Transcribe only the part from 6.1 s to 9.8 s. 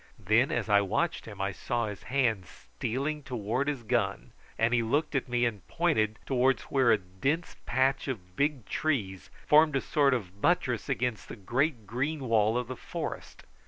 towards where a dense patch of big trees formed a